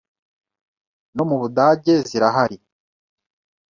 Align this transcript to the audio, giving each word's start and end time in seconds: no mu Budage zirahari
no 1.15 1.23
mu 1.29 1.35
Budage 1.41 1.93
zirahari 2.07 2.57